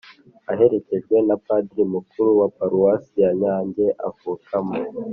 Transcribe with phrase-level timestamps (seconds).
[0.51, 4.75] aherekejwe na padiri mukuru wa paruwasi yanyange avukamo